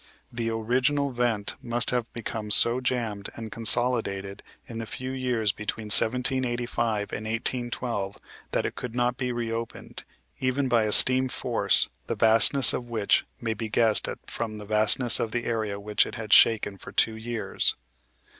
The 0.31 0.49
original 0.49 1.11
vent 1.11 1.53
must 1.63 1.91
have 1.91 2.11
become 2.11 2.49
so 2.49 2.79
jammed 2.81 3.29
and 3.35 3.51
consolidated, 3.51 4.41
in 4.65 4.79
the 4.79 4.87
few 4.87 5.11
years 5.11 5.51
between 5.51 5.89
1785 5.91 7.13
and 7.13 7.27
1812, 7.27 8.17
that 8.49 8.65
it 8.65 8.73
could 8.73 8.95
not 8.95 9.15
be 9.15 9.31
reopened, 9.31 10.03
even 10.39 10.67
by 10.67 10.85
a 10.85 10.91
steam 10.91 11.27
force 11.29 11.87
the 12.07 12.15
vastness 12.15 12.73
of 12.73 12.89
which 12.89 13.27
may 13.39 13.53
be 13.53 13.69
guessed 13.69 14.07
at 14.07 14.17
from 14.25 14.57
the 14.57 14.65
vastness 14.65 15.19
of 15.19 15.31
the 15.33 15.43
area 15.45 15.79
which 15.79 16.07
it 16.07 16.15
had 16.15 16.33
shaken 16.33 16.79
for 16.79 16.91
two 16.91 17.15
years. 17.15 17.75